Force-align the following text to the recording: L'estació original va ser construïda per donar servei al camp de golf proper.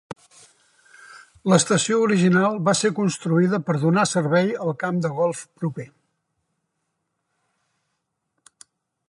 L'estació 1.51 1.99
original 2.05 2.57
va 2.69 2.73
ser 2.79 2.91
construïda 3.01 3.59
per 3.67 3.75
donar 3.83 4.07
servei 4.13 4.51
al 4.65 4.75
camp 4.85 4.99
de 5.05 5.13
golf 5.19 5.43
proper. 5.61 5.87